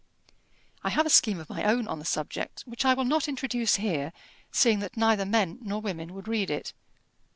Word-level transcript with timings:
I 0.83 0.89
have 0.89 1.05
a 1.05 1.11
scheme 1.11 1.39
of 1.39 1.47
my 1.47 1.63
own 1.63 1.87
on 1.87 1.99
the 1.99 2.05
subject, 2.05 2.61
which 2.65 2.85
I 2.85 2.95
will 2.95 3.05
not 3.05 3.27
introduce 3.27 3.75
here, 3.75 4.13
seeing 4.51 4.79
that 4.79 4.97
neither 4.97 5.25
men 5.27 5.59
nor 5.61 5.79
women 5.79 6.15
would 6.15 6.27
read 6.27 6.49
it. 6.49 6.73